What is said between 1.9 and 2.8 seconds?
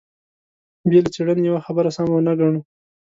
سمه ونه ګڼو.